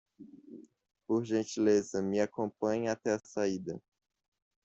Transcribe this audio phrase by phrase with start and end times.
[1.05, 3.79] Por gentileza, me acompanhe até a saída.